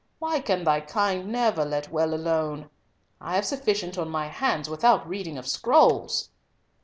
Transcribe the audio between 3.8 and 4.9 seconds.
on my hands